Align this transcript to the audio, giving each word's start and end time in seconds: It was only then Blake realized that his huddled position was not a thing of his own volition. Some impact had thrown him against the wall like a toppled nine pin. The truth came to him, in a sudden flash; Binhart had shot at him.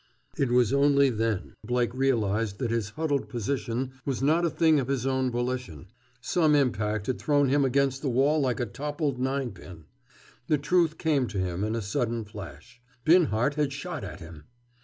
It 0.35 0.49
was 0.49 0.73
only 0.73 1.11
then 1.11 1.53
Blake 1.63 1.93
realized 1.93 2.57
that 2.57 2.71
his 2.71 2.89
huddled 2.89 3.29
position 3.29 3.91
was 4.03 4.19
not 4.23 4.43
a 4.47 4.49
thing 4.49 4.79
of 4.79 4.87
his 4.87 5.05
own 5.05 5.29
volition. 5.29 5.89
Some 6.21 6.55
impact 6.55 7.05
had 7.05 7.19
thrown 7.19 7.49
him 7.49 7.63
against 7.63 8.01
the 8.01 8.09
wall 8.09 8.39
like 8.41 8.59
a 8.59 8.65
toppled 8.65 9.19
nine 9.19 9.51
pin. 9.51 9.85
The 10.47 10.57
truth 10.57 10.97
came 10.97 11.27
to 11.27 11.37
him, 11.37 11.63
in 11.63 11.75
a 11.75 11.83
sudden 11.83 12.25
flash; 12.25 12.81
Binhart 13.05 13.53
had 13.53 13.71
shot 13.71 14.03
at 14.03 14.19
him. 14.21 14.45